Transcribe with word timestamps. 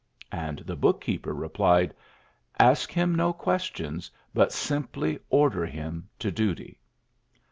''And 0.47 0.57
the 0.65 0.75
book 0.75 1.03
keei)er 1.03 1.39
re 1.39 1.47
plied, 1.49 1.93
"Ask 2.57 2.91
him 2.91 3.13
no 3.13 3.33
questions, 3.33 4.09
but 4.33 4.51
simply 4.51 5.19
order 5.29 5.63
him 5.63 6.09
to 6.17 6.31
duty." 6.31 6.79